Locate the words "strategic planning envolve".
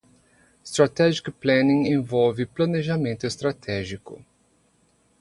0.63-2.43